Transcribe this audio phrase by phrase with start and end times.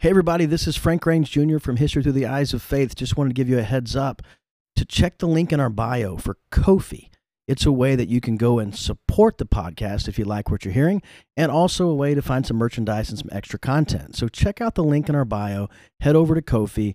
[0.00, 1.58] Hey, everybody, this is Frank Rains Jr.
[1.58, 2.96] from History Through the Eyes of Faith.
[2.96, 4.22] Just wanted to give you a heads up
[4.76, 7.10] to check the link in our bio for Ko-fi.
[7.46, 10.64] It's a way that you can go and support the podcast if you like what
[10.64, 11.02] you're hearing,
[11.36, 14.16] and also a way to find some merchandise and some extra content.
[14.16, 15.68] So check out the link in our bio,
[16.00, 16.94] head over to Ko-fi.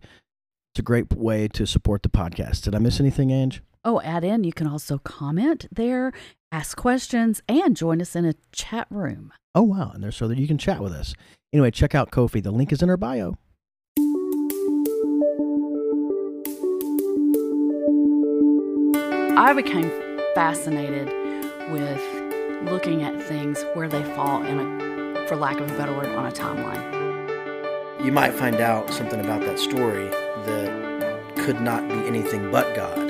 [0.74, 2.64] It's a great way to support the podcast.
[2.64, 3.62] Did I miss anything, Ange?
[3.88, 6.12] Oh, add in, you can also comment there,
[6.52, 9.32] ask questions, and join us in a chat room.
[9.54, 9.92] Oh, wow.
[9.94, 11.14] And there's so that you can chat with us.
[11.54, 12.40] Anyway, check out Ko-fi.
[12.42, 13.36] The link is in our bio.
[19.38, 19.92] I became
[20.34, 21.08] fascinated
[21.72, 22.02] with
[22.64, 26.26] looking at things where they fall in a, for lack of a better word, on
[26.26, 28.04] a timeline.
[28.04, 33.05] You might find out something about that story that could not be anything but God.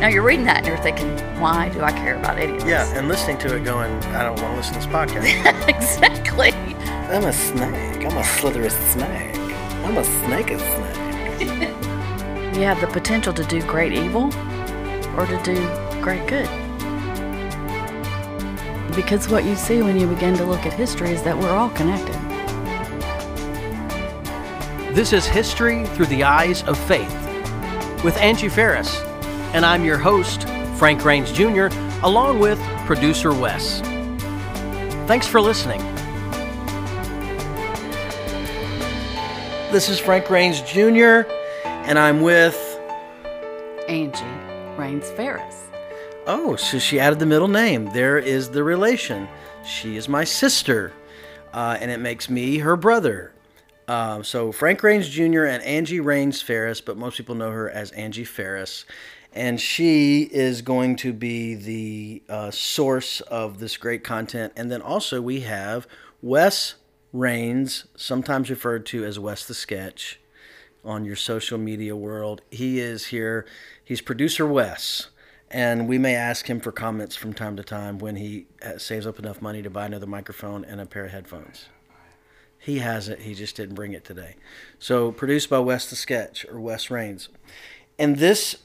[0.00, 2.70] Now you're reading that and you're thinking, why do I care about any of this?
[2.70, 5.68] Yeah, and listening to it going, I don't want to listen to this podcast.
[5.68, 6.52] exactly.
[6.52, 8.06] I'm a snake.
[8.06, 9.36] I'm a slithery snake.
[9.84, 11.76] I'm a snake snake.
[12.54, 14.26] You have the potential to do great evil
[15.16, 15.54] or to do
[16.02, 16.48] great good.
[18.96, 21.70] Because what you see when you begin to look at history is that we're all
[21.70, 22.14] connected.
[24.94, 27.14] This is History Through the Eyes of Faith
[28.02, 29.00] with Angie Ferris,
[29.52, 30.48] and I'm your host,
[30.78, 31.66] Frank Rains Jr.,
[32.02, 33.80] along with producer Wes.
[35.06, 35.80] Thanks for listening.
[39.72, 41.28] This is Frank Rains Jr.,
[41.64, 42.56] and I'm with.
[43.88, 44.24] Angie
[44.78, 45.66] Rains Ferris.
[46.26, 47.86] Oh, so she added the middle name.
[47.86, 49.28] There is the relation.
[49.64, 50.92] She is my sister,
[51.52, 53.32] uh, and it makes me her brother.
[53.88, 55.46] Uh, so Frank Rains Jr.
[55.46, 58.84] and Angie Rains Ferris, but most people know her as Angie Ferris.
[59.32, 64.52] And she is going to be the uh, source of this great content.
[64.56, 65.86] And then also we have
[66.20, 66.74] Wes
[67.12, 70.20] Rains, sometimes referred to as Wes the Sketch
[70.84, 72.42] on your social media world.
[72.50, 73.46] He is here.
[73.84, 75.08] He's producer Wes
[75.50, 79.06] and we may ask him for comments from time to time when he uh, saves
[79.06, 81.66] up enough money to buy another microphone and a pair of headphones.
[82.56, 84.36] He has it, he just didn't bring it today.
[84.78, 87.30] So, produced by Wes the Sketch or Wes Rains.
[87.98, 88.58] And this,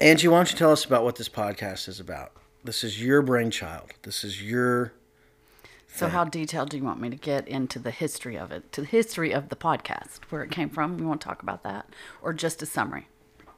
[0.00, 2.32] Angie, why don't you tell us about what this podcast is about?
[2.64, 3.90] This is your brainchild.
[4.02, 4.92] This is your.
[5.86, 8.80] So, how detailed do you want me to get into the history of it, to
[8.80, 10.98] the history of the podcast, where it came from?
[10.98, 11.88] We won't talk about that,
[12.20, 13.06] or just a summary?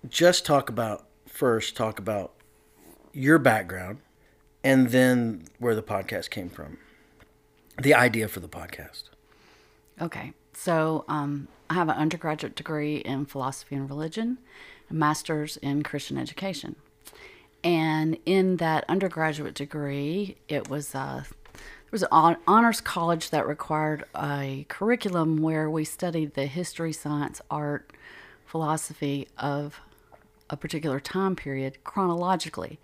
[0.08, 2.32] Just talk about, first, talk about
[3.14, 3.98] your background
[4.62, 6.76] and then where the podcast came from.
[7.80, 9.04] The idea for the podcast.
[10.00, 10.32] Okay.
[10.52, 14.38] So um, I have an undergraduate degree in philosophy and religion,
[14.90, 16.76] master's in Christian education.
[17.64, 21.24] And in that undergraduate degree, it was uh,
[21.54, 27.40] there was an honors college that required a curriculum where we studied the history, science,
[27.50, 27.92] art,
[28.44, 29.80] philosophy of
[30.50, 32.78] a particular time period chronologically.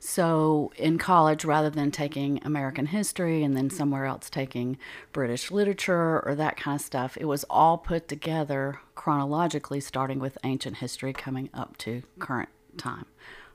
[0.00, 4.78] So in college, rather than taking American history and then somewhere else taking
[5.12, 10.38] British literature or that kind of stuff, it was all put together chronologically, starting with
[10.44, 13.06] ancient history coming up to current time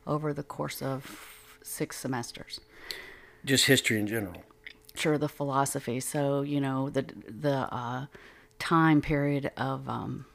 [0.05, 2.59] over the course of six semesters.
[3.45, 4.43] Just history in general.
[4.95, 5.99] Sure, the philosophy.
[5.99, 8.05] So you know the the uh,
[8.59, 10.25] time period of um,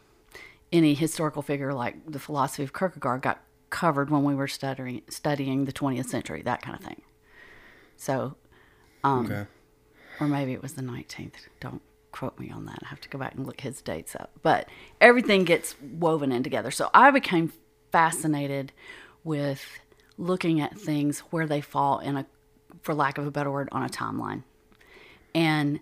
[0.73, 3.41] any historical figure like the philosophy of Kierkegaard got
[3.71, 7.03] covered when we were studying studying the 20th century, that kind of thing.
[7.97, 8.37] So,
[9.05, 9.47] um, okay.
[10.21, 11.35] or maybe it was the 19th.
[11.61, 12.79] Don't quote me on that.
[12.83, 14.31] I have to go back and look his dates up.
[14.43, 14.69] But
[15.01, 16.71] everything gets woven in together.
[16.71, 17.53] So I became
[17.93, 18.73] fascinated
[19.25, 19.65] with
[20.17, 22.27] looking at things where they fall in a,
[22.83, 24.43] for lack of a better word, on a timeline,
[25.35, 25.81] and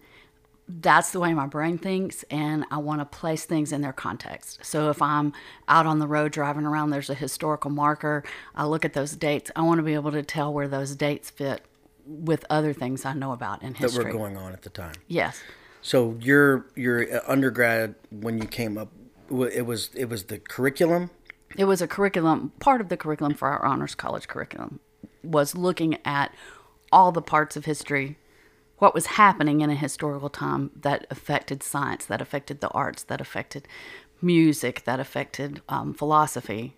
[0.69, 4.65] that's the way my brain thinks and I want to place things in their context.
[4.65, 5.33] So if I'm
[5.69, 9.51] out on the road driving around there's a historical marker, I look at those dates.
[9.55, 11.63] I want to be able to tell where those dates fit
[12.05, 14.95] with other things I know about in history that were going on at the time.
[15.07, 15.41] Yes.
[15.83, 18.89] So your your uh, undergrad when you came up
[19.31, 21.11] it was it was the curriculum?
[21.57, 24.81] It was a curriculum part of the curriculum for our honors college curriculum
[25.23, 26.33] was looking at
[26.93, 28.17] all the parts of history
[28.79, 33.21] what was happening in a historical time that affected science, that affected the arts, that
[33.21, 33.67] affected
[34.21, 36.75] music, that affected um, philosophy,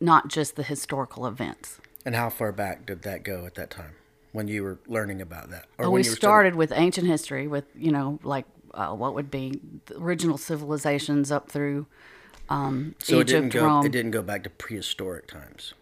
[0.00, 1.80] not just the historical events.
[2.04, 3.92] And how far back did that go at that time
[4.32, 5.66] when you were learning about that?
[5.78, 9.60] Or well, we started with ancient history, with, you know, like uh, what would be
[9.86, 11.86] the original civilizations up through
[12.50, 13.64] um, so Egypt, it didn't go.
[13.64, 13.86] Rome.
[13.86, 15.74] It didn't go back to prehistoric times.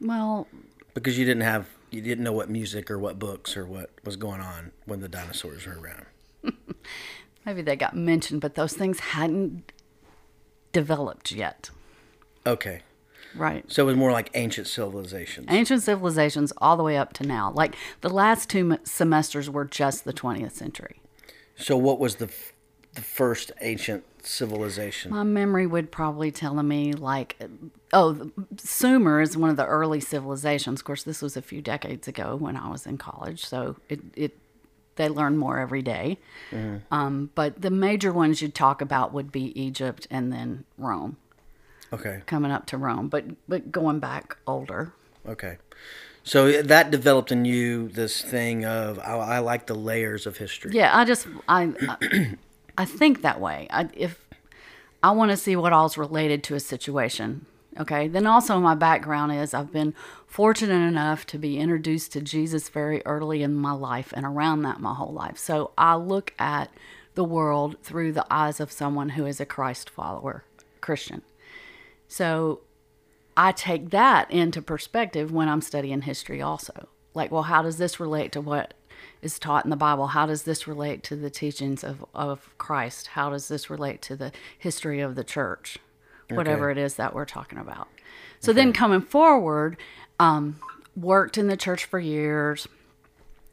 [0.00, 0.46] Well,
[0.92, 4.16] because you didn't have you didn't know what music or what books or what was
[4.16, 6.06] going on when the dinosaurs were around.
[7.46, 9.72] maybe they got mentioned, but those things hadn't
[10.72, 11.70] developed yet.
[12.46, 12.82] Okay.
[13.34, 13.64] Right.
[13.70, 15.46] So it was more like ancient civilizations.
[15.50, 17.52] Ancient civilizations all the way up to now.
[17.52, 21.00] Like the last two semesters were just the 20th century.
[21.56, 22.52] So what was the f-
[22.94, 25.10] the first ancient civilization?
[25.10, 27.36] My memory would probably tell me like,
[27.92, 30.80] oh, Sumer is one of the early civilizations.
[30.80, 34.00] Of course, this was a few decades ago when I was in college, so it
[34.14, 34.38] it
[34.96, 36.18] they learn more every day.
[36.90, 41.16] Um, but the major ones you'd talk about would be Egypt and then Rome,
[41.92, 42.22] Okay.
[42.26, 44.92] coming up to Rome, but but going back older.
[45.26, 45.58] Okay.
[46.26, 50.70] So that developed in you this thing of I, I like the layers of history.
[50.74, 52.36] Yeah, I just I I,
[52.76, 53.66] I think that way.
[53.70, 54.26] I, if
[55.02, 57.46] I want to see what all's related to a situation,
[57.78, 58.08] okay.
[58.08, 59.94] Then also my background is I've been
[60.26, 64.80] fortunate enough to be introduced to Jesus very early in my life and around that
[64.80, 65.38] my whole life.
[65.38, 66.70] So I look at
[67.14, 70.44] the world through the eyes of someone who is a Christ follower,
[70.80, 71.22] Christian.
[72.08, 72.60] So
[73.36, 76.88] I take that into perspective when I'm studying history also.
[77.14, 78.74] Like, well, how does this relate to what
[79.24, 80.08] is taught in the Bible?
[80.08, 83.08] How does this relate to the teachings of, of Christ?
[83.08, 85.78] How does this relate to the history of the church?
[86.30, 87.88] Whatever it is that we're talking about.
[88.40, 89.76] So then coming forward,
[90.18, 90.58] um,
[90.96, 92.66] worked in the church for years,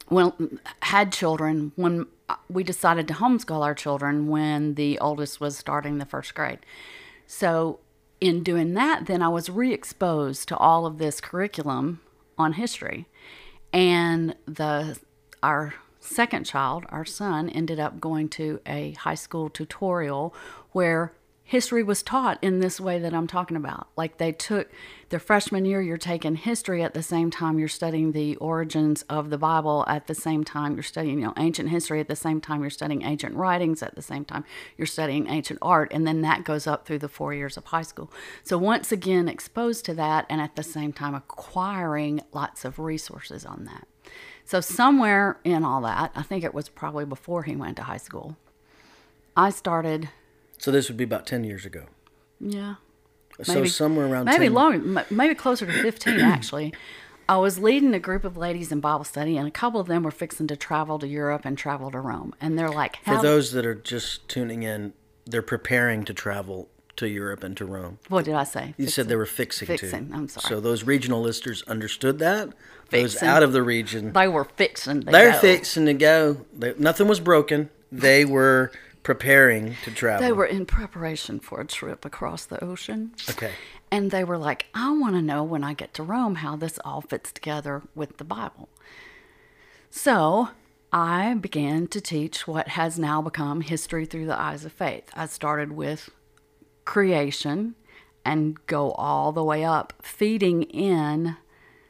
[0.08, 0.36] well,
[0.80, 2.06] had children when
[2.48, 6.58] we decided to homeschool our children when the oldest was starting the first grade.
[7.26, 7.80] So,
[8.20, 12.00] in doing that, then I was re exposed to all of this curriculum
[12.38, 13.06] on history.
[13.72, 14.98] And the
[15.42, 20.34] our second child, our son, ended up going to a high school tutorial
[20.72, 23.88] where history was taught in this way that I'm talking about.
[23.94, 24.70] Like they took
[25.10, 29.28] their freshman year, you're taking history at the same time you're studying the origins of
[29.28, 32.40] the Bible, at the same time you're studying, you know, ancient history, at the same
[32.40, 34.44] time you're studying ancient writings, at the same time
[34.78, 37.82] you're studying ancient art, and then that goes up through the four years of high
[37.82, 38.10] school.
[38.44, 43.44] So once again, exposed to that, and at the same time acquiring lots of resources
[43.44, 43.86] on that.
[44.44, 47.96] So somewhere in all that, I think it was probably before he went to high
[47.96, 48.36] school,
[49.36, 50.10] I started
[50.58, 51.84] So this would be about 10 years ago.
[52.40, 52.74] yeah.
[53.42, 56.74] so somewhere around maybe 10 longer, maybe closer to 15 actually.
[57.28, 60.02] I was leading a group of ladies in Bible study, and a couple of them
[60.02, 62.34] were fixing to travel to Europe and travel to Rome.
[62.40, 64.92] And they're like, For those that are just tuning in,
[65.24, 67.98] they're preparing to travel to Europe and to Rome.
[68.08, 68.74] what did I say?
[68.76, 70.14] You said they were fixing, Fixing, to.
[70.14, 70.46] I'm sorry.
[70.48, 72.48] So those regional listers understood that.
[72.88, 73.02] Fixing.
[73.02, 73.28] Those Fixing.
[73.28, 75.00] out of the region, They were fixing.
[75.02, 75.38] To they're go.
[75.38, 76.44] fixing to go.
[76.54, 77.70] They, nothing was broken.
[77.90, 78.70] They were
[79.02, 80.24] preparing to travel.
[80.26, 83.12] They were in preparation for a trip across the ocean.
[83.30, 83.52] Okay.
[83.90, 86.78] And they were like, I want to know when I get to Rome how this
[86.84, 88.68] all fits together with the Bible.
[89.90, 90.48] So
[90.92, 95.10] I began to teach what has now become history through the eyes of faith.
[95.14, 96.10] I started with
[96.84, 97.74] creation
[98.24, 101.36] and go all the way up, feeding in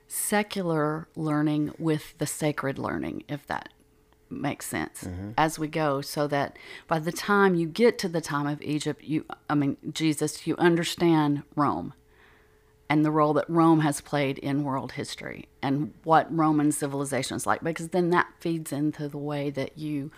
[0.06, 3.70] secular learning with the sacred learning, if that
[4.32, 5.30] makes sense mm-hmm.
[5.36, 6.58] as we go so that
[6.88, 10.56] by the time you get to the time of Egypt you I mean Jesus you
[10.56, 11.92] understand Rome
[12.88, 17.46] and the role that Rome has played in world history and what Roman civilization is
[17.46, 20.10] like because then that feeds into the way that you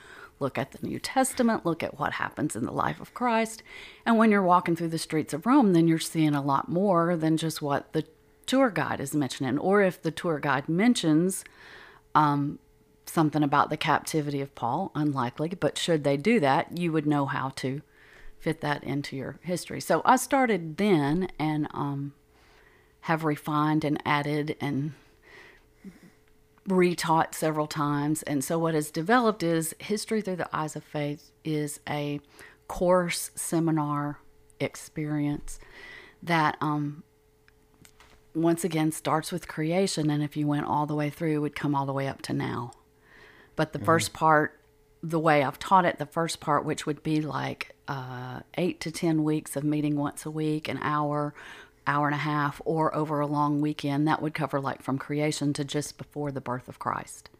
[0.45, 3.63] look at the New Testament, look at what happens in the life of Christ.
[4.05, 7.17] And when you're walking through the streets of Rome, then you're seeing a lot more
[7.17, 8.05] than just what the
[8.47, 9.59] tour guide is mentioning.
[9.59, 11.45] Or if the tour guide mentions
[12.15, 12.59] um,
[13.07, 17.25] something about the captivity of Paul, unlikely, but should they do that, you would know
[17.25, 17.81] how to
[18.39, 19.81] fit that into your history.
[19.81, 22.13] So I started then and um,
[23.01, 24.93] have refined and added and
[26.69, 28.23] retaught several times.
[28.23, 32.21] And so what has developed is History Through the Eyes of Faith is a
[32.69, 34.21] course seminar
[34.61, 35.59] experience
[36.23, 37.03] that um,
[38.35, 41.55] once again starts with creation and if you went all the way through it would
[41.55, 42.71] come all the way up to now.
[43.57, 44.59] But the first part
[45.05, 48.91] the way I've taught it, the first part, which would be like uh, eight to
[48.91, 51.35] 10 weeks of meeting once a week, an hour,
[51.87, 55.53] hour and a half, or over a long weekend, that would cover like from creation
[55.55, 57.31] to just before the birth of Christ.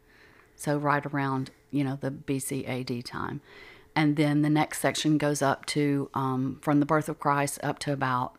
[0.55, 3.41] So, right around, you know, the BC AD time.
[3.95, 7.79] And then the next section goes up to um, from the birth of Christ up
[7.79, 8.35] to about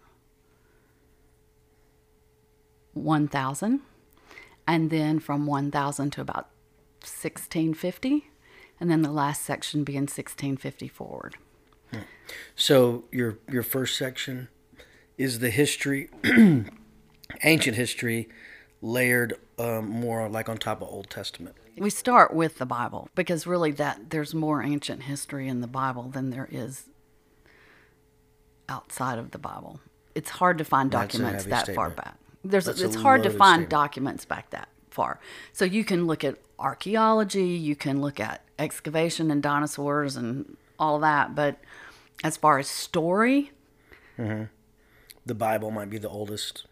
[2.92, 3.80] 1000.
[4.68, 6.48] And then from 1000 to about
[7.00, 8.30] 1650
[8.80, 11.36] and then the last section being 1650 forward.
[12.54, 14.48] So your your first section
[15.18, 16.10] is the history,
[17.42, 18.28] ancient history,
[18.82, 21.56] layered um, more like on top of Old Testament.
[21.78, 26.04] We start with the Bible because really that there's more ancient history in the Bible
[26.04, 26.84] than there is
[28.68, 29.80] outside of the Bible.
[30.14, 32.16] It's hard to find documents that far back.
[32.42, 33.70] There's That's it's hard to find statement.
[33.70, 35.20] documents back that far.
[35.52, 40.98] So you can look at archaeology, you can look at excavation and dinosaurs and all
[41.00, 41.58] that, but
[42.24, 43.50] as far as story,
[45.26, 46.66] The Bible might be the oldest.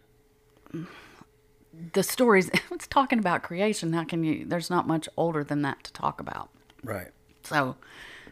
[1.93, 5.83] the stories it's talking about creation, how can you there's not much older than that
[5.83, 6.49] to talk about.
[6.83, 7.09] Right.
[7.43, 7.75] So,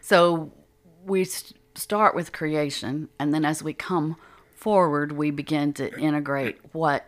[0.02, 0.52] so
[1.06, 1.26] we
[1.76, 4.16] start with creation, and then as we come
[4.56, 7.06] forward, we begin to integrate what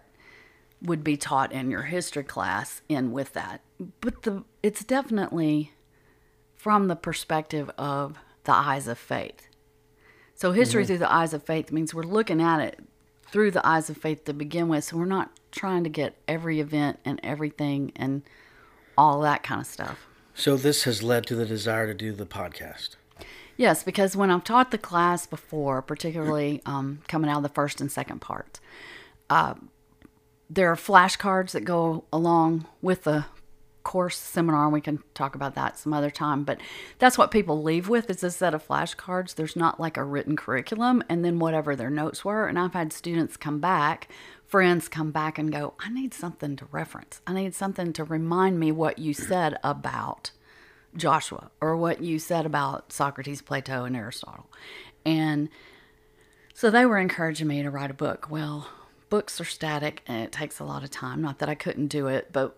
[0.82, 3.62] would be taught in your history class in with that.
[4.02, 5.72] But the it's definitely
[6.54, 9.48] from the perspective of the eyes of faith.
[10.36, 10.88] So history mm-hmm.
[10.88, 12.80] through the eyes of faith means we're looking at it
[13.36, 14.86] through the eyes of faith to begin with.
[14.86, 18.22] So we're not trying to get every event and everything and
[18.98, 20.08] all that kind of stuff.
[20.34, 22.96] So this has led to the desire to do the podcast.
[23.58, 27.82] Yes, because when I've taught the class before, particularly um, coming out of the first
[27.82, 28.62] and second parts,
[29.30, 29.56] uh,
[30.50, 33.26] there are flashcards that go along with the
[33.86, 36.44] course seminar, and we can talk about that some other time.
[36.44, 36.60] But
[37.00, 39.36] that's what people leave with is a set of flashcards.
[39.36, 42.48] There's not like a written curriculum, and then whatever their notes were.
[42.48, 44.10] And I've had students come back,
[44.46, 47.22] friends come back and go, "I need something to reference.
[47.26, 50.32] I need something to remind me what you said about."
[50.98, 54.50] Joshua or what you said about Socrates, Plato, and Aristotle.
[55.06, 55.50] And
[56.54, 58.30] so they were encouraging me to write a book.
[58.30, 58.70] Well,
[59.10, 61.22] books are static and it takes a lot of time.
[61.22, 62.58] Not that I couldn't do it, but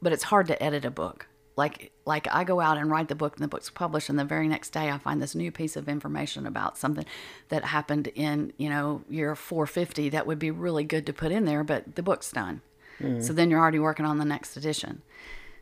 [0.00, 1.26] but it's hard to edit a book.
[1.56, 4.24] Like like I go out and write the book and the book's published and the
[4.24, 7.04] very next day I find this new piece of information about something
[7.48, 11.46] that happened in, you know, year 450 that would be really good to put in
[11.46, 12.60] there, but the book's done.
[12.98, 13.20] Hmm.
[13.20, 15.02] So then you're already working on the next edition.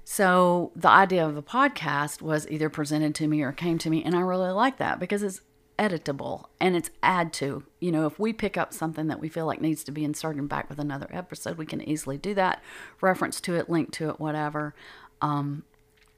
[0.05, 4.05] So the idea of a podcast was either presented to me or came to me,
[4.05, 5.41] and I really like that because it's
[5.79, 7.65] editable and it's add to.
[7.81, 10.49] You know, if we pick up something that we feel like needs to be inserted
[10.49, 12.63] back with another episode, we can easily do that.
[13.01, 14.75] Reference to it, link to it, whatever.
[15.21, 15.65] Um,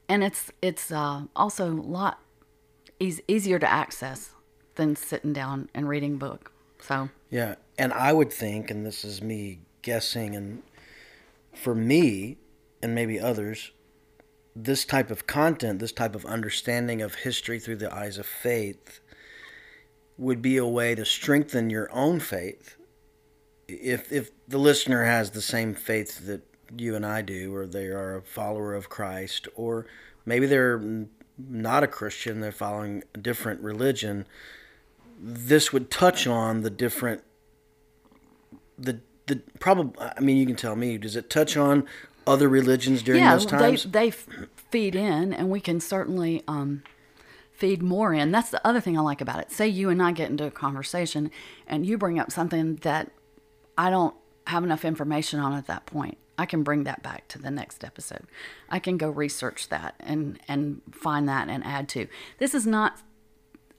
[0.07, 2.19] and it's it's uh, also a lot
[2.99, 4.31] eas- easier to access
[4.75, 6.51] than sitting down and reading book.
[6.81, 10.63] So Yeah, and I would think, and this is me guessing, and
[11.53, 12.37] for me
[12.81, 13.71] and maybe others,
[14.55, 18.99] this type of content, this type of understanding of history through the eyes of faith,
[20.19, 22.75] would be a way to strengthen your own faith.
[23.67, 26.41] If if the listener has the same faith that
[26.75, 29.87] you and I do, or they are a follower of Christ, or
[30.25, 31.07] maybe they're
[31.37, 34.25] not a Christian, they're following a different religion,
[35.19, 37.23] this would touch on the different
[38.77, 41.85] the the probably I mean you can tell me does it touch on
[42.27, 43.83] other religions during yeah, those times?
[43.83, 46.83] they they feed in, and we can certainly um,
[47.59, 48.31] feed more in.
[48.31, 49.51] That's the other thing I like about it.
[49.51, 51.29] Say you and I get into a conversation,
[51.67, 53.11] and you bring up something that
[53.77, 54.15] I don't
[54.47, 56.17] have enough information on at that point.
[56.37, 58.25] I can bring that back to the next episode.
[58.69, 62.07] I can go research that and and find that and add to.
[62.37, 63.01] This is not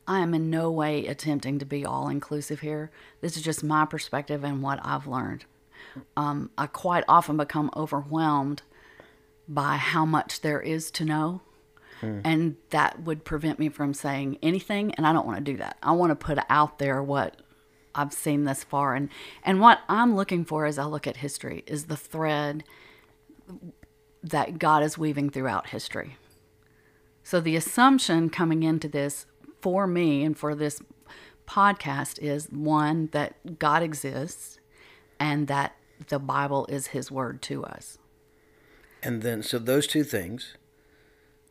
[0.07, 2.91] I am in no way attempting to be all inclusive here.
[3.23, 5.47] This is just my perspective and what I've learned.
[6.17, 8.63] Um, I quite often become overwhelmed
[9.49, 11.41] by how much there is to know.
[12.01, 12.21] Mm.
[12.25, 14.95] And that would prevent me from saying anything.
[14.95, 15.77] And I don't want to do that.
[15.83, 17.37] I want to put out there what
[17.95, 18.95] I've seen thus far.
[18.95, 19.09] And,
[19.45, 22.65] and what I'm looking for as I look at history is the thread
[24.23, 26.17] that God is weaving throughout history.
[27.23, 29.27] So the assumption coming into this
[29.61, 30.81] for me and for this
[31.47, 34.61] podcast is one that God exists
[35.19, 35.75] and that
[36.09, 37.99] the Bible is his word to us.
[39.03, 40.55] and then so those two things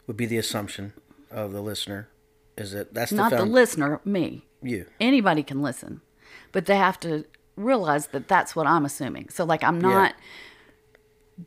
[0.09, 0.91] would be the assumption
[1.29, 2.09] of the listener
[2.57, 4.47] is that that's the Not the found- listener, me.
[4.63, 4.87] you.
[4.99, 6.01] Anybody can listen,
[6.51, 7.25] but they have to
[7.55, 9.29] realize that that's what I'm assuming.
[9.29, 10.15] So like I'm not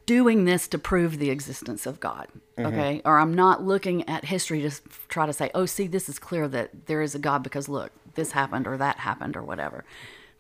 [0.07, 2.67] doing this to prove the existence of God, mm-hmm.
[2.67, 3.03] okay?
[3.05, 6.21] Or I'm not looking at history to s- try to say, "Oh, see, this is
[6.21, 9.85] clear that there is a God because look, this happened or that happened or whatever."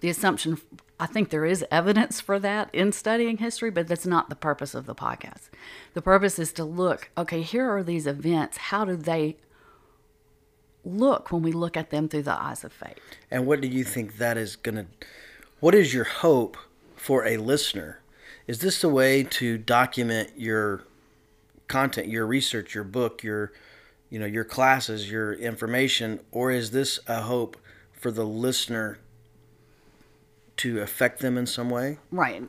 [0.01, 0.59] The assumption
[1.03, 4.73] I think there is evidence for that in studying history, but that's not the purpose
[4.73, 5.51] of the podcast.
[5.95, 8.57] The purpose is to look, okay, here are these events.
[8.57, 9.37] How do they
[10.85, 13.01] look when we look at them through the eyes of faith?
[13.33, 14.87] And what do you think that is going to
[15.59, 16.57] what is your hope
[16.95, 17.99] for a listener?
[18.47, 20.85] Is this a way to document your
[21.67, 23.51] content, your research, your book, your
[24.09, 27.57] you know, your classes, your information, or is this a hope
[27.93, 28.99] for the listener
[30.63, 31.99] to affect them in some way?
[32.11, 32.43] Right.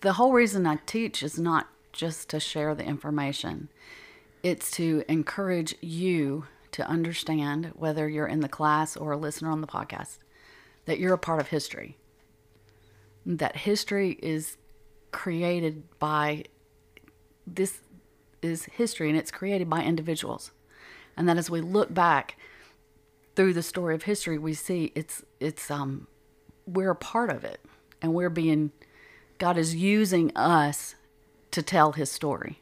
[0.00, 3.68] The whole reason I teach is not just to share the information.
[4.42, 9.60] it's to encourage you to understand whether you're in the class or a listener on
[9.60, 10.18] the podcast
[10.84, 11.96] that you're a part of history.
[13.24, 14.56] That history is
[15.10, 16.44] created by
[17.46, 17.80] this
[18.42, 20.52] is history and it's created by individuals.
[21.16, 22.36] And that as we look back
[23.34, 26.06] through the story of history, we see it's it's um
[26.66, 27.60] we're a part of it
[28.02, 28.72] and we're being
[29.38, 30.94] God is using us
[31.50, 32.60] to tell his story.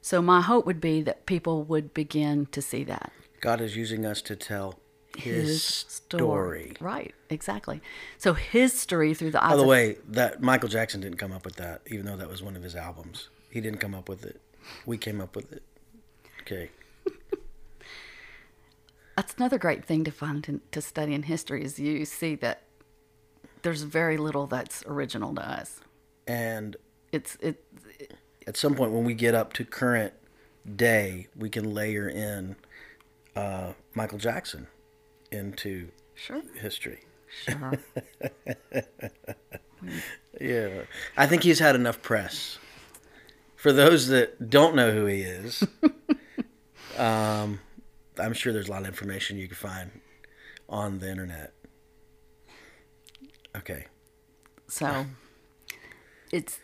[0.00, 3.12] So my hope would be that people would begin to see that.
[3.40, 4.78] God is using us to tell
[5.16, 6.76] his, story.
[6.80, 7.80] Right, exactly.
[8.18, 11.56] So history through the eyes By the way, that Michael Jackson didn't come up with
[11.56, 13.28] that, even though that was one of his albums.
[13.50, 14.40] He didn't come up with it.
[14.84, 15.62] We came up with it.
[16.42, 16.70] Okay.
[19.16, 22.62] That's another great thing to find in, to study in history is you see that
[23.66, 25.80] there's very little that's original to us.
[26.28, 26.76] And
[27.10, 27.64] It's it
[28.46, 30.12] at some point when we get up to current
[30.76, 32.54] day, we can layer in
[33.34, 34.68] uh, Michael Jackson
[35.32, 37.00] into sure history.
[37.28, 37.72] sure
[40.40, 40.82] Yeah,
[41.16, 42.58] I think he's had enough press.
[43.56, 45.66] For those that don't know who he is,
[46.98, 47.58] um,
[48.16, 49.90] I'm sure there's a lot of information you can find
[50.68, 51.52] on the internet.
[53.56, 53.86] Okay.
[54.68, 55.06] So
[56.32, 56.60] it's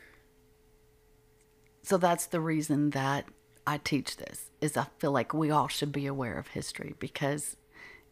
[1.82, 3.26] so that's the reason that
[3.66, 7.56] I teach this is I feel like we all should be aware of history because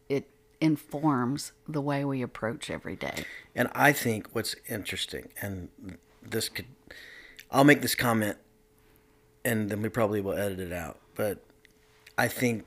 [0.09, 3.25] it informs the way we approach every day.
[3.55, 5.69] And I think what's interesting, and
[6.21, 6.67] this could,
[7.49, 8.37] I'll make this comment,
[9.43, 10.99] and then we probably will edit it out.
[11.15, 11.39] But
[12.17, 12.65] I think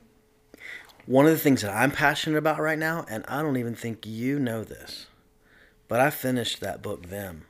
[1.05, 4.05] one of the things that I'm passionate about right now, and I don't even think
[4.05, 5.07] you know this,
[5.87, 7.45] but I finished that book them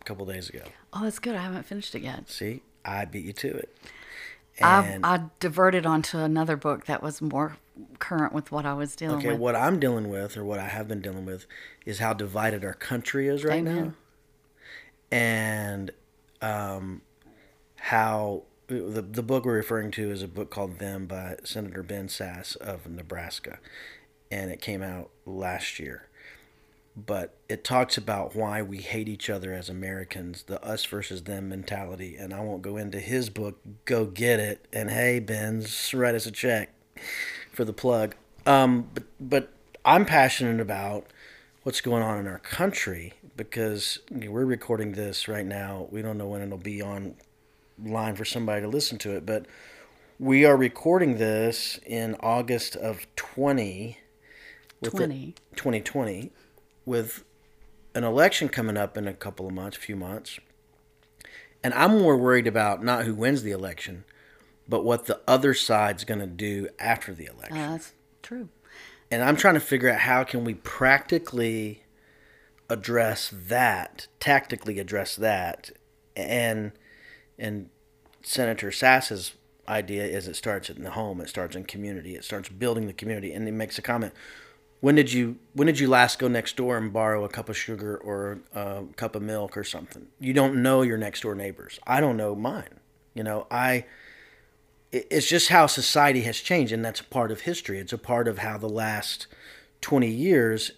[0.00, 0.64] a couple days ago.
[0.92, 1.34] Oh, that's good.
[1.34, 2.28] I haven't finished it yet.
[2.30, 3.76] See, I beat you to it.
[4.60, 7.56] I And I diverted onto another book that was more
[7.98, 9.34] current with what I was dealing okay, with.
[9.34, 11.46] Okay, what I'm dealing with, or what I have been dealing with,
[11.86, 13.70] is how divided our country is right now.
[13.70, 13.96] Amen.
[15.10, 15.90] and
[16.40, 17.02] um,
[17.76, 22.08] how the the book we're referring to is a book called "Them" by Senator Ben
[22.08, 23.58] Sasse of Nebraska,
[24.30, 26.08] and it came out last year.
[26.94, 31.48] But it talks about why we hate each other as Americans, the us versus them
[31.48, 32.16] mentality.
[32.16, 33.58] And I won't go into his book.
[33.86, 34.66] Go get it.
[34.72, 36.70] And hey, Ben's, write us a check
[37.50, 38.14] for the plug.
[38.44, 39.52] Um, but but
[39.84, 41.06] I'm passionate about
[41.62, 45.88] what's going on in our country because you know, we're recording this right now.
[45.90, 47.14] We don't know when it'll be on
[47.82, 49.46] line for somebody to listen to it, but
[50.18, 53.98] we are recording this in August of 20
[54.84, 55.34] 20.
[55.54, 56.32] 2020
[56.84, 57.24] with
[57.94, 60.38] an election coming up in a couple of months, few months.
[61.62, 64.04] And I'm more worried about not who wins the election,
[64.68, 67.92] but what the other side's going to do after the election Uh, that's
[68.22, 68.48] true.
[69.10, 71.82] and I'm trying to figure out how can we practically
[72.68, 75.70] address that, tactically address that,
[76.16, 76.72] and
[77.38, 77.70] and
[78.22, 79.32] Senator Sasse's
[79.68, 82.92] idea is it starts in the home, it starts in community, it starts building the
[82.92, 84.12] community, and he makes a comment.
[84.82, 87.56] When did you when did you last go next door and borrow a cup of
[87.56, 90.08] sugar or a cup of milk or something?
[90.18, 91.78] You don't know your next door neighbors.
[91.86, 92.80] I don't know mine.
[93.14, 93.84] You know, I
[94.90, 98.26] it's just how society has changed and that's a part of history it's a part
[98.26, 99.26] of how the last
[99.80, 100.72] 20 years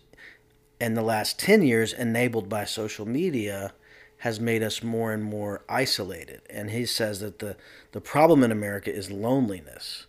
[0.79, 3.73] and the last 10 years enabled by social media
[4.19, 7.57] has made us more and more isolated and he says that the
[7.91, 10.07] the problem in america is loneliness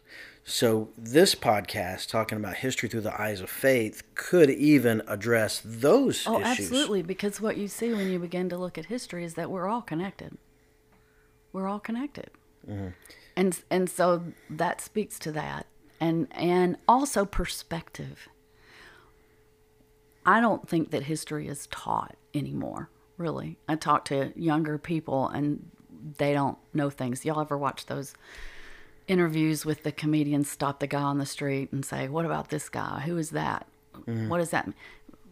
[0.47, 6.23] so this podcast talking about history through the eyes of faith could even address those
[6.27, 7.01] Oh, issues absolutely.
[7.01, 9.81] Because what you see when you begin to look at history is that we're all
[9.81, 10.37] connected.
[11.51, 12.29] We're all connected,
[12.69, 12.89] Mm-hmm.
[13.35, 15.65] and and so that speaks to that,
[15.99, 18.27] and and also perspective.
[20.25, 22.89] I don't think that history is taught anymore.
[23.17, 25.69] Really, I talk to younger people, and
[26.17, 27.23] they don't know things.
[27.23, 28.13] Y'all ever watch those?
[29.07, 32.69] Interviews with the comedians stop the guy on the street and say, What about this
[32.69, 33.01] guy?
[33.05, 33.67] Who is that?
[33.95, 34.29] Mm-hmm.
[34.29, 34.67] What is that?
[34.67, 34.75] mean?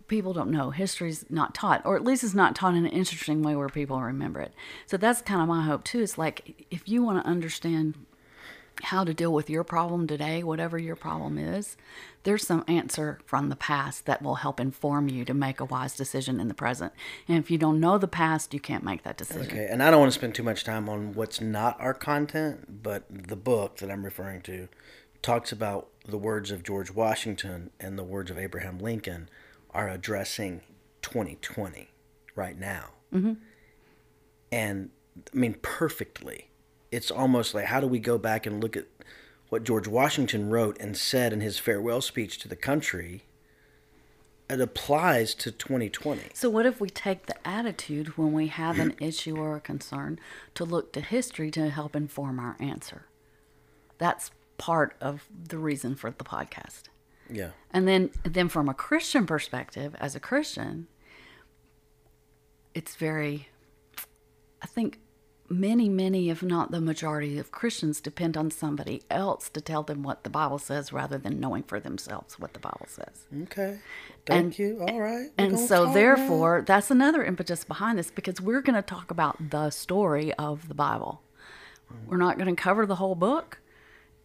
[0.07, 0.69] People don't know.
[0.69, 4.01] History's not taught, or at least it's not taught in an interesting way where people
[4.01, 4.53] remember it.
[4.85, 6.01] So that's kind of my hope, too.
[6.01, 7.95] It's like if you want to understand
[8.81, 11.77] how to deal with your problem today, whatever your problem is,
[12.23, 15.95] there's some answer from the past that will help inform you to make a wise
[15.95, 16.93] decision in the present.
[17.27, 19.43] And if you don't know the past, you can't make that decision.
[19.43, 22.83] Okay, and I don't want to spend too much time on what's not our content,
[22.83, 24.67] but the book that I'm referring to
[25.21, 29.29] talks about the words of George Washington and the words of Abraham Lincoln
[29.71, 30.61] are addressing
[31.01, 31.89] 2020
[32.35, 32.89] right now.
[33.13, 33.33] Mm-hmm.
[34.51, 34.89] And
[35.33, 36.49] I mean, perfectly.
[36.93, 38.85] It's almost like how do we go back and look at
[39.49, 43.23] what George Washington wrote and said in his farewell speech to the country?
[44.47, 46.21] It applies to 2020.
[46.33, 50.19] So, what if we take the attitude when we have an issue or a concern
[50.53, 53.05] to look to history to help inform our answer?
[53.97, 56.83] That's part of the reason for the podcast.
[57.27, 57.51] Yeah.
[57.71, 60.87] And then, then from a Christian perspective, as a Christian,
[62.75, 63.47] it's very,
[64.61, 64.99] I think
[65.49, 70.03] many, many, if not the majority of Christians depend on somebody else to tell them
[70.03, 73.25] what the Bible says rather than knowing for themselves what the Bible says.
[73.43, 73.79] Okay.
[74.25, 74.79] Thank And- you.
[74.81, 75.29] All right.
[75.37, 75.93] And so, talk now.
[75.93, 80.67] therefore, that's another impetus behind this because we're going to talk about the story of
[80.67, 81.21] the Bible.
[82.07, 83.59] We're not going to cover the whole book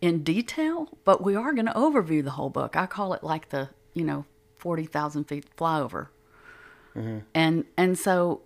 [0.00, 2.76] in detail, but we are going to overview the whole book.
[2.76, 4.24] I call it like the, you know,
[4.56, 6.08] 40,000 feet flyover.
[6.96, 7.18] Mm-hmm.
[7.34, 8.40] And, and so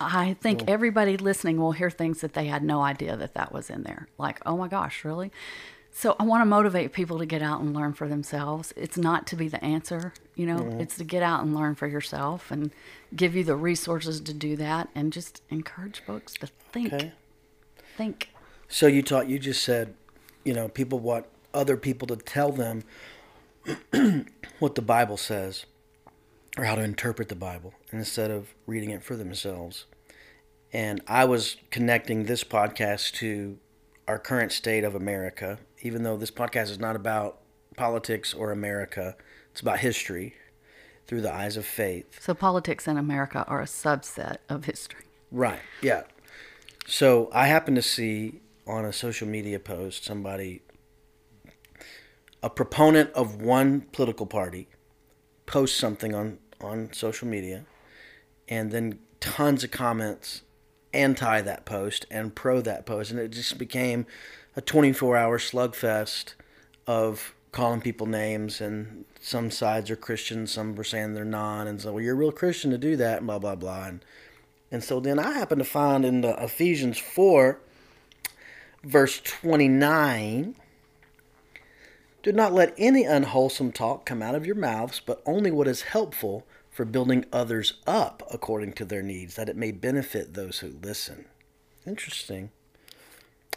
[0.00, 3.70] I think everybody listening will hear things that they had no idea that that was
[3.70, 4.08] in there.
[4.18, 5.32] Like, oh my gosh, really?
[5.90, 8.72] So I want to motivate people to get out and learn for themselves.
[8.76, 11.88] It's not to be the answer, you know, it's to get out and learn for
[11.88, 12.70] yourself and
[13.16, 16.92] give you the resources to do that and just encourage folks to think.
[16.92, 17.12] Okay.
[17.96, 18.28] Think.
[18.68, 19.28] So you taught.
[19.28, 19.94] You just said,
[20.44, 22.84] you know, people want other people to tell them
[24.60, 25.66] what the Bible says,
[26.58, 29.86] or how to interpret the Bible, instead of reading it for themselves.
[30.72, 33.58] And I was connecting this podcast to
[34.08, 37.38] our current state of America, even though this podcast is not about
[37.76, 39.16] politics or America.
[39.52, 40.34] It's about history
[41.06, 42.20] through the eyes of faith.
[42.20, 45.04] So politics and America are a subset of history.
[45.30, 45.60] Right.
[45.80, 46.02] Yeah.
[46.86, 50.62] So I happened to see on a social media post somebody,
[52.42, 54.68] a proponent of one political party,
[55.46, 57.64] post something on on social media,
[58.48, 60.42] and then tons of comments
[60.92, 64.06] anti that post and pro that post, and it just became
[64.56, 66.34] a 24 hour slugfest
[66.86, 71.80] of calling people names and some sides are Christians, some were saying they're not, and
[71.80, 74.04] so well, you're a real Christian to do that, and blah blah blah, and
[74.70, 77.58] and so then I happen to find in the Ephesians 4,
[78.84, 80.54] verse 29,
[82.22, 85.82] do not let any unwholesome talk come out of your mouths, but only what is
[85.82, 90.76] helpful for building others up according to their needs, that it may benefit those who
[90.82, 91.26] listen.
[91.86, 92.50] Interesting.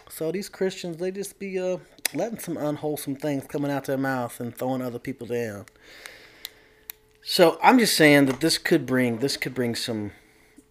[0.09, 1.77] So these Christians, they just be uh,
[2.13, 5.65] letting some unwholesome things coming out their mouth and throwing other people down.
[7.21, 10.11] So I'm just saying that this could bring this could bring some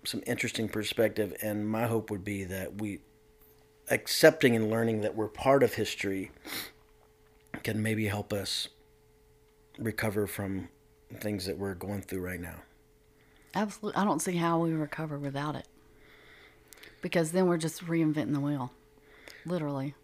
[0.04, 3.00] some interesting perspective, and my hope would be that we
[3.90, 6.30] accepting and learning that we're part of history
[7.62, 8.68] can maybe help us
[9.78, 10.68] recover from
[11.18, 12.56] things that we're going through right now.
[13.54, 14.00] Absolutely.
[14.00, 15.66] I don't see how we recover without it.
[17.02, 18.72] Because then we're just reinventing the wheel.
[19.44, 19.94] Literally.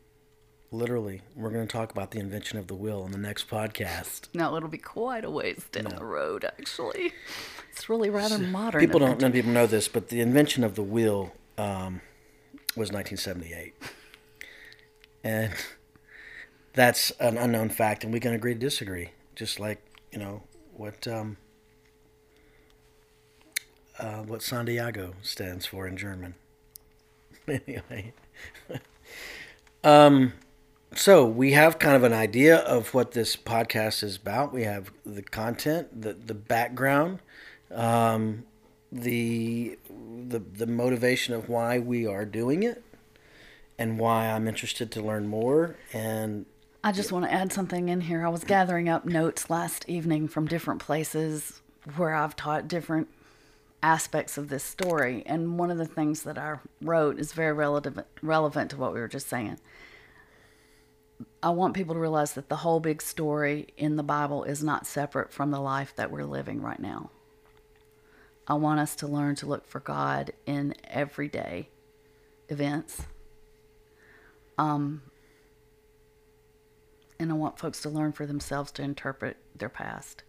[0.73, 4.29] Literally, we're going to talk about the invention of the wheel in the next podcast.
[4.35, 7.13] No, it'll be quite a ways down the road, actually.
[7.71, 8.81] It's really rather modern.
[8.81, 12.01] People don't, none people know this, but the invention of the wheel um,
[12.75, 13.75] was 1978,
[15.23, 15.53] and
[16.77, 19.11] that's an unknown fact, and we can agree to disagree.
[19.35, 21.39] Just like you know what um,
[23.99, 26.37] uh, what San Diego stands for in German.
[27.49, 28.12] anyway,
[29.85, 30.35] um,
[30.95, 34.53] so we have kind of an idea of what this podcast is about.
[34.53, 37.19] We have the content, the the background
[37.71, 38.45] um,
[38.93, 39.79] the
[40.29, 42.83] the the motivation of why we are doing it
[43.79, 46.47] and why I'm interested to learn more and
[46.87, 48.25] I just want to add something in here.
[48.25, 51.61] I was gathering up notes last evening from different places
[51.96, 53.09] where I've taught different
[53.83, 58.07] aspects of this story, and one of the things that I wrote is very relevant
[58.22, 59.59] relevant to what we were just saying.
[61.42, 64.87] I want people to realize that the whole big story in the Bible is not
[64.87, 67.11] separate from the life that we're living right now.
[68.46, 71.68] I want us to learn to look for God in everyday
[72.49, 73.03] events.
[74.57, 75.03] Um,
[77.19, 80.23] and I want folks to learn for themselves to interpret their past.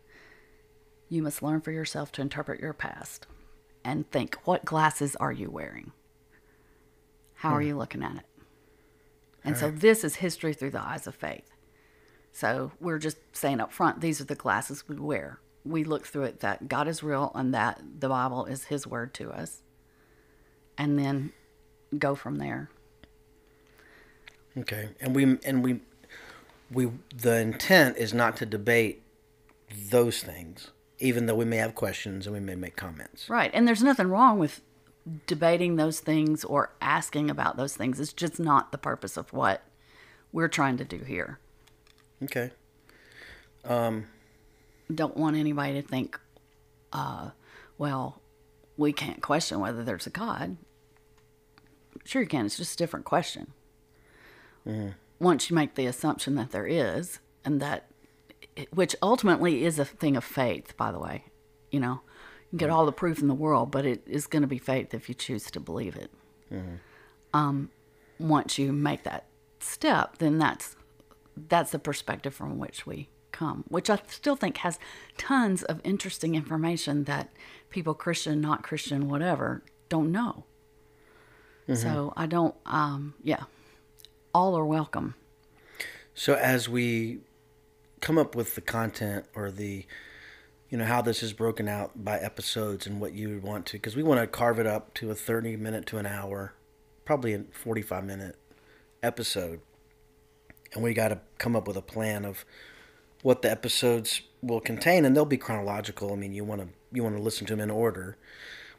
[1.10, 3.28] You must learn for yourself to interpret your past
[3.84, 5.92] and think what glasses are you wearing?
[7.36, 7.68] How are hmm.
[7.68, 8.26] you looking at it?
[9.44, 11.50] And so this is history through the eyes of faith.
[12.34, 15.40] So we're just saying up front, these are the glasses we wear.
[15.64, 19.14] We look through it that God is real and that the Bible is His word
[19.16, 19.62] to us.
[20.78, 21.32] And then
[21.98, 22.70] go from there.
[24.58, 25.80] okay and we and we
[26.72, 29.02] we the intent is not to debate
[29.90, 33.52] those things even though we may have questions and we may make comments Right.
[33.54, 34.62] And there's nothing wrong with
[35.26, 39.64] debating those things or asking about those things It's just not the purpose of what
[40.32, 41.40] we're trying to do here.
[42.24, 42.52] Okay.
[44.94, 46.20] Don't want anybody to think,
[46.94, 47.32] uh,
[47.78, 48.22] well,
[48.78, 50.58] we can't question whether there's a God.
[52.06, 52.46] Sure, you can.
[52.46, 53.52] It's just a different question.
[55.20, 57.90] Once you make the assumption that there is, and that,
[58.72, 61.26] which ultimately is a thing of faith, by the way,
[61.72, 62.02] you know,
[62.52, 64.94] you get all the proof in the world, but it is going to be faith
[64.94, 66.12] if you choose to believe it.
[67.34, 67.72] Um,
[68.20, 69.26] once you make that
[69.60, 70.76] step, then that's
[71.50, 74.80] that's the perspective from which we come, which I still think has
[75.18, 77.30] tons of interesting information that
[77.70, 80.46] people, Christian, not Christian, whatever, don't know.
[81.76, 83.44] So I don't, um, yeah,
[84.38, 85.16] all are welcome.
[86.14, 87.22] So as we
[88.02, 89.84] come up with the content or the,
[90.70, 93.96] you know, how this is broken out by episodes and what you want to, because
[93.96, 96.54] we want to carve it up to a 30 minute to an hour,
[97.04, 98.36] probably a 45 minute
[99.02, 99.60] episode.
[100.72, 102.46] And we got to come up with a plan of
[103.24, 106.14] what the episodes will contain and they'll be chronological.
[106.14, 108.18] I mean, you want to you want to listen to them in order.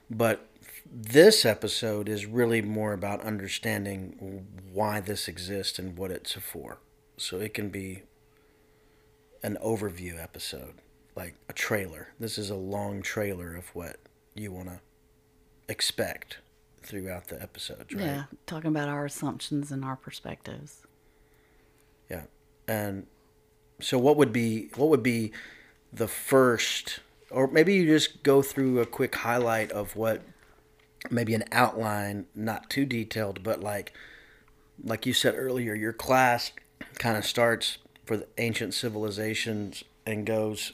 [0.08, 0.46] But
[0.90, 6.78] this episode is really more about understanding why this exists and what it's for.
[7.16, 8.02] So it can be
[9.42, 10.74] an overview episode,
[11.14, 12.08] like a trailer.
[12.18, 13.96] This is a long trailer of what
[14.34, 14.80] you want to
[15.68, 16.38] expect
[16.82, 18.04] throughout the episodes, right?
[18.04, 20.86] Yeah, talking about our assumptions and our perspectives.
[22.08, 22.22] Yeah.
[22.66, 23.06] And
[23.80, 25.32] so what would be what would be
[25.92, 30.22] the first or maybe you just go through a quick highlight of what
[31.10, 33.92] maybe an outline, not too detailed, but like
[34.82, 36.52] like you said earlier, your class
[36.98, 40.72] kind of starts for the ancient civilizations and goes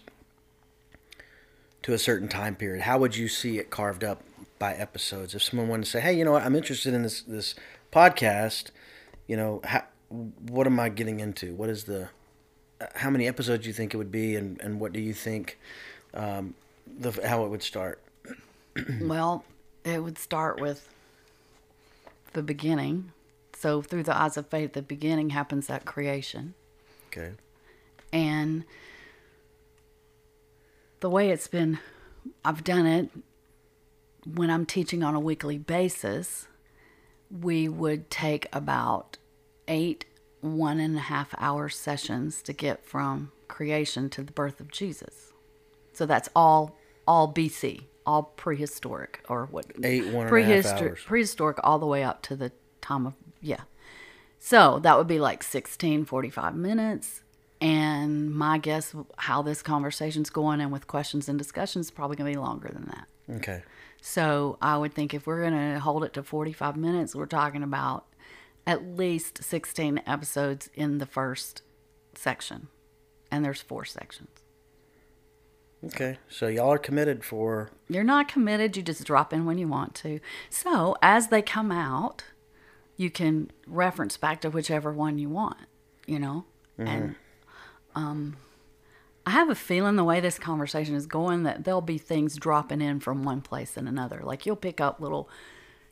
[1.82, 2.82] to a certain time period.
[2.82, 4.22] How would you see it carved up
[4.58, 5.34] by episodes?
[5.34, 6.42] If someone wanted to say, "Hey, you know what?
[6.42, 7.54] I'm interested in this this
[7.92, 8.66] podcast.
[9.26, 11.54] You know, how, what am I getting into?
[11.54, 12.08] What is the
[12.94, 15.58] how many episodes do you think it would be, and, and what do you think
[16.12, 16.54] um,
[16.87, 18.00] the how it would start?
[19.00, 19.44] well,
[19.85, 20.88] it would start with
[22.33, 23.12] the beginning.
[23.57, 26.55] So, through the eyes of faith, the beginning happens at creation.
[27.09, 27.33] Okay.
[28.12, 28.64] And
[31.01, 31.79] the way it's been,
[32.44, 33.11] I've done it
[34.27, 36.49] when I'm teaching on a weekly basis,
[37.31, 39.18] we would take about
[39.68, 40.07] eight
[40.40, 45.33] one and a half hour sessions to get from creation to the birth of Jesus.
[45.92, 50.88] So that's all all BC, all prehistoric or what Eight one and a half prehistor-
[50.90, 51.00] hours.
[51.04, 53.62] prehistoric all the way up to the time of yeah.
[54.38, 57.22] So that would be like 16 45 minutes
[57.60, 62.38] and my guess how this conversation's going and with questions and discussions probably going to
[62.38, 63.36] be longer than that.
[63.36, 63.62] Okay.
[64.02, 67.62] So I would think if we're going to hold it to 45 minutes, we're talking
[67.62, 68.04] about
[68.66, 71.62] at least 16 episodes in the first
[72.14, 72.68] section.
[73.30, 74.28] And there's four sections.
[75.87, 76.18] Okay.
[76.29, 79.94] So y'all are committed for You're not committed, you just drop in when you want
[79.97, 80.20] to.
[80.51, 82.25] So as they come out,
[82.97, 85.66] you can reference back to whichever one you want,
[86.07, 86.44] you know?
[86.79, 87.16] And
[87.94, 88.37] um
[89.27, 92.83] I have a feeling the way this conversation is going that there'll be things dropping
[92.83, 94.20] in from one place and another.
[94.23, 95.31] Like you'll pick up little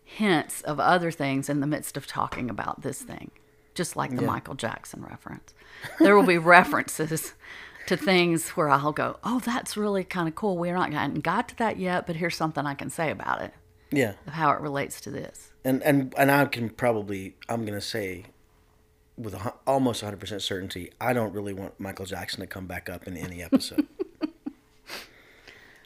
[0.05, 3.31] hints of other things in the midst of talking about this thing,
[3.75, 5.55] just like the Michael Jackson reference.
[5.99, 7.33] There will be references
[7.87, 10.57] to things where I'll go, "Oh, that's really kind of cool.
[10.57, 13.53] We're not gotten got to that yet, but here's something I can say about it,
[13.91, 14.15] yeah.
[14.27, 18.27] of how it relates to this." and and and I can probably I'm gonna say
[19.17, 22.89] with a, almost 100 percent certainty I don't really want Michael Jackson to come back
[22.89, 23.87] up in any episode.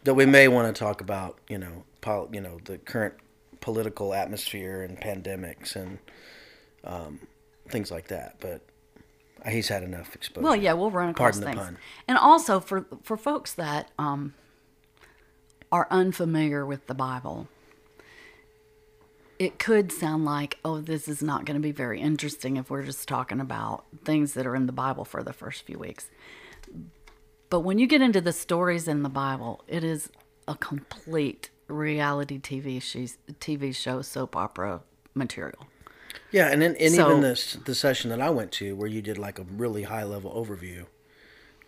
[0.05, 3.15] Though we may want to talk about you know pol- you know the current
[3.61, 5.99] political atmosphere and pandemics and
[6.85, 7.21] um,
[7.69, 8.61] things like that, but
[9.49, 10.45] he's had enough exposure.
[10.45, 11.65] Well, yeah, we'll run across Pardon the things.
[11.65, 11.79] pun.
[12.09, 14.35] And also for for folks that um,
[15.71, 17.49] are unfamiliar with the Bible,
[19.39, 22.85] it could sound like, oh, this is not going to be very interesting if we're
[22.85, 26.11] just talking about things that are in the Bible for the first few weeks.
[27.51, 30.11] But when you get into the stories in the Bible, it is
[30.49, 32.79] a complete reality TV
[33.41, 34.81] TV show soap opera
[35.15, 35.67] material.
[36.37, 39.01] Yeah, and then and So- even this the session that I went to where you
[39.01, 40.85] did like a really high level overview,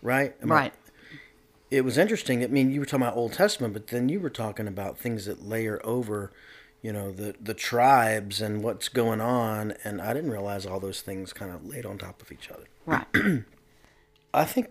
[0.02, 0.34] right?
[0.42, 0.74] I- Right.
[1.70, 2.44] it was interesting.
[2.44, 5.24] I mean, you were talking about Old Testament, but then you were talking about things
[5.24, 6.32] that layer over,
[6.82, 11.00] you know, the the tribes and what's going on, and I didn't realize all those
[11.00, 12.64] things kind of laid on top of each other.
[12.84, 13.06] Right.
[14.34, 14.68] I think.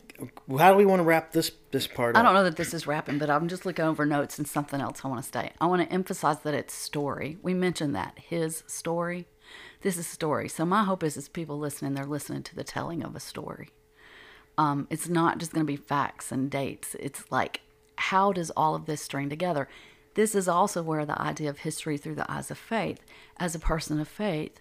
[0.60, 2.26] How do we want to wrap this this part I up?
[2.26, 5.02] don't know that this is wrapping, but I'm just looking over notes and something else
[5.04, 5.52] I want to say.
[5.60, 7.38] I want to emphasize that it's story.
[7.42, 9.26] We mentioned that his story.
[9.82, 10.50] This is a story.
[10.50, 13.70] So my hope is, as people listening, they're listening to the telling of a story.
[14.58, 16.96] Um, it's not just going to be facts and dates.
[17.00, 17.62] It's like,
[17.96, 19.68] how does all of this string together?
[20.16, 23.02] This is also where the idea of history through the eyes of faith.
[23.38, 24.60] As a person of faith,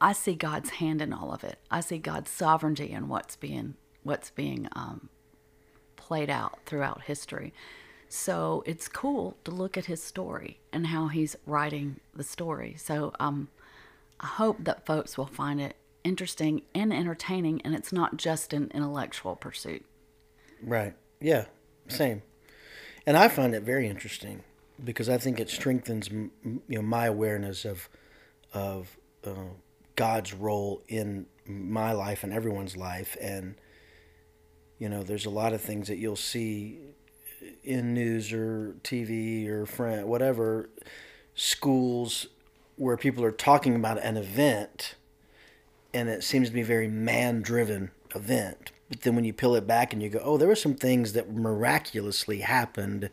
[0.00, 1.60] I see God's hand in all of it.
[1.70, 5.08] I see God's sovereignty in what's being what's being um,
[5.94, 7.54] played out throughout history.
[8.08, 12.74] So it's cool to look at his story and how he's writing the story.
[12.76, 13.48] So um,
[14.22, 18.70] I hope that folks will find it interesting and entertaining, and it's not just an
[18.74, 19.84] intellectual pursuit.
[20.62, 20.94] Right.
[21.20, 21.46] Yeah.
[21.88, 22.22] Same.
[23.06, 24.44] And I find it very interesting
[24.82, 27.88] because I think it strengthens you know my awareness of
[28.52, 29.34] of uh,
[29.96, 33.56] God's role in my life and everyone's life and
[34.78, 36.78] you know there's a lot of things that you'll see
[37.62, 40.70] in news or TV or friend whatever
[41.34, 42.28] schools
[42.76, 44.94] where people are talking about an event
[45.94, 48.72] and it seems to be a very man driven event.
[48.88, 51.12] But then when you peel it back and you go, oh, there were some things
[51.12, 53.10] that miraculously happened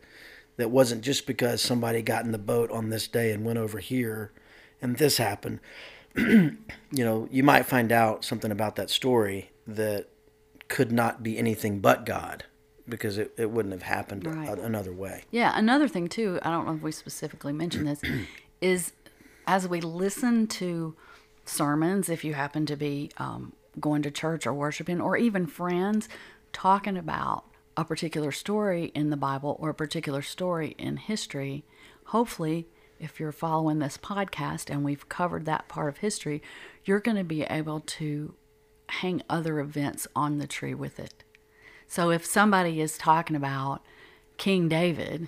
[0.58, 3.80] that wasn't just because somebody got in the boat on this day and went over
[3.80, 4.32] here
[4.82, 5.60] and this happened.
[6.18, 6.58] you
[6.92, 10.08] know, you might find out something about that story that
[10.68, 12.46] could not be anything but God
[12.88, 14.50] because it, it wouldn't have happened Right.
[14.50, 15.24] a- another way.
[15.32, 18.02] Yeah, another thing too, I don't know if we specifically mentioned this,
[18.62, 18.92] is
[19.50, 20.96] as we listen to
[21.44, 26.08] sermons, if you happen to be um, going to church or worshiping, or even friends
[26.54, 31.66] talking about a particular story in the Bible or a particular story in history,
[32.06, 32.68] hopefully,
[33.00, 36.44] if you're following this podcast and we've covered that part of history,
[36.86, 38.36] you're going to be able to
[38.90, 41.24] hang other events on the tree with it.
[41.88, 43.82] So if somebody is talking about
[44.38, 45.28] King David,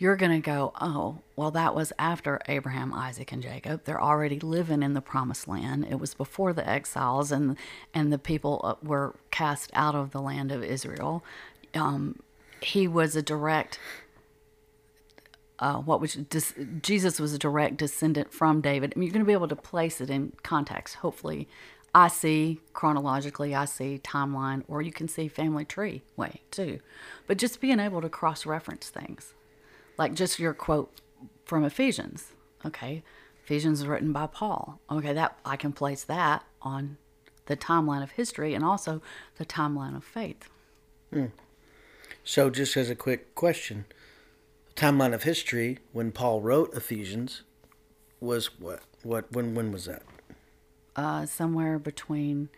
[0.00, 3.84] you're going to go, oh, well, that was after Abraham, Isaac, and Jacob.
[3.84, 5.86] They're already living in the promised land.
[5.90, 7.54] It was before the exiles and,
[7.92, 11.22] and the people uh, were cast out of the land of Israel.
[11.74, 12.18] Um,
[12.62, 13.78] he was a direct,
[15.58, 16.16] uh, what was
[16.80, 18.94] Jesus was a direct descendant from David.
[18.96, 21.46] I mean, you're going to be able to place it in context, hopefully.
[21.94, 26.80] I see chronologically, I see timeline, or you can see family tree way too.
[27.26, 29.34] But just being able to cross reference things
[30.00, 30.90] like just your quote
[31.44, 32.32] from Ephesians.
[32.64, 33.02] Okay,
[33.44, 34.80] Ephesians is written by Paul.
[34.90, 36.96] Okay, that I can place that on
[37.44, 39.02] the timeline of history and also
[39.36, 40.48] the timeline of faith.
[42.24, 43.84] So, just as a quick question,
[44.74, 47.42] the timeline of history when Paul wrote Ephesians
[48.20, 48.80] was what?
[49.02, 49.30] What?
[49.30, 49.54] When?
[49.54, 50.02] When was that?
[50.96, 52.48] Uh, somewhere between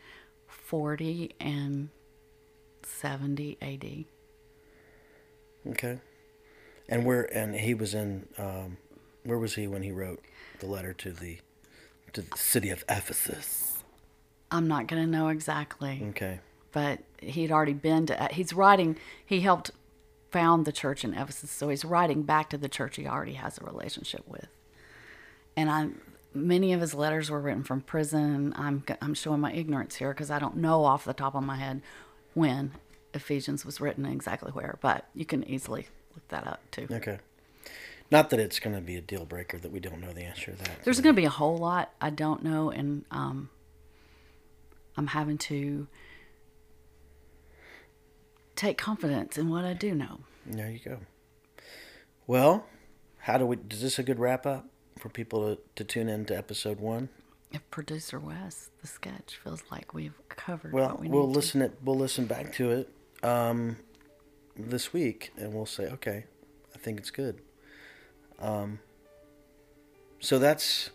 [0.46, 1.88] 40 and
[2.84, 4.04] 70 AD.
[5.72, 5.98] Okay.
[6.92, 7.22] And where?
[7.34, 8.26] And he was in.
[8.38, 8.76] Um,
[9.24, 10.22] where was he when he wrote
[10.60, 11.38] the letter to the
[12.12, 13.82] to the city of Ephesus?
[14.50, 16.40] I'm not going to know exactly, Okay.
[16.72, 19.70] but he'd already been to, he's writing, he helped
[20.30, 23.56] found the church in Ephesus, so he's writing back to the church he already has
[23.56, 24.48] a relationship with.
[25.56, 25.88] And I,
[26.34, 28.52] many of his letters were written from prison.
[28.56, 31.56] I'm, I'm showing my ignorance here because I don't know off the top of my
[31.56, 31.80] head
[32.34, 32.72] when
[33.14, 36.86] Ephesians was written and exactly where, but you can easily look that up too.
[36.90, 37.18] Okay.
[38.10, 40.52] Not that it's going to be a deal breaker that we don't know the answer
[40.52, 40.84] to that.
[40.84, 43.48] There's going to be a whole lot I don't know, and um,
[44.96, 45.86] I'm having to
[48.54, 50.20] take confidence in what I do know.
[50.44, 50.98] There you go.
[52.26, 52.66] Well,
[53.18, 53.56] how do we?
[53.70, 54.66] Is this a good wrap up
[54.98, 57.08] for people to, to tune in to episode one?
[57.50, 61.62] If producer Wes, the sketch feels like we've covered Well, what we we'll need listen
[61.62, 61.78] it.
[61.82, 62.88] We'll listen back to it
[63.22, 63.76] um,
[64.70, 66.24] this week, and we'll say, okay,
[66.74, 67.40] I think it's good.
[68.40, 68.80] Um,
[70.20, 70.90] so that's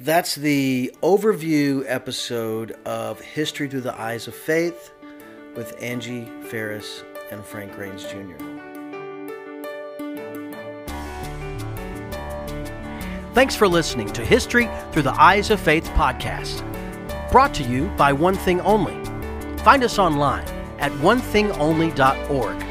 [0.00, 4.92] that's the overview episode of History Through the Eyes of Faith
[5.56, 8.36] with Angie Ferris and Frank Rains Jr.
[13.34, 16.62] Thanks for listening to History Through the Eyes of Faith podcast,
[17.30, 18.96] brought to you by One Thing Only.
[19.62, 20.46] Find us online
[20.78, 22.67] at onethingonly.org.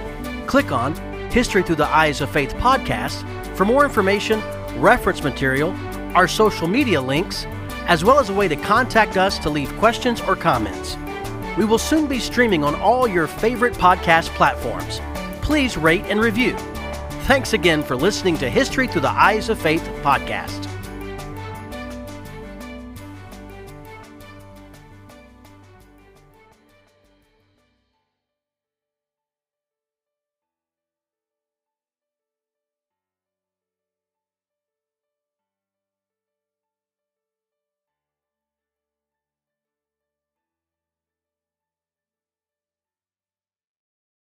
[0.48, 0.96] Click on
[1.30, 3.26] History Through the Eyes of Faith podcast
[3.58, 4.42] for more information,
[4.80, 5.72] reference material,
[6.16, 7.46] our social media links,
[7.88, 10.96] as well as a way to contact us to leave questions or comments.
[11.58, 15.02] We will soon be streaming on all your favorite podcast platforms.
[15.42, 16.56] Please rate and review.
[17.28, 20.67] Thanks again for listening to History Through the Eyes of Faith podcast.